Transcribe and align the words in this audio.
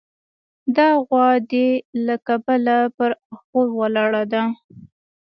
دا 0.75 0.89
غوا 1.07 1.29
دې 1.51 1.67
له 2.05 2.15
کله 2.27 2.77
پر 2.97 3.11
اخور 3.33 3.67
ولاړه 3.79 4.23
ده. 4.31 4.43